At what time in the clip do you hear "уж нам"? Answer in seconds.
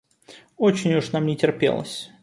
0.95-1.27